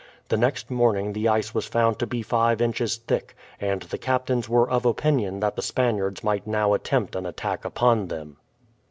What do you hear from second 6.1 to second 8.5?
might now attempt an attack upon them.